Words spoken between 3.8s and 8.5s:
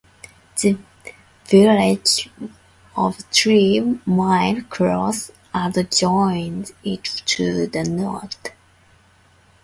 Mile Cross adjoins it to the north.